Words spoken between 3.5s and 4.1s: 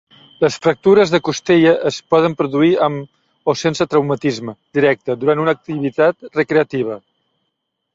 o sense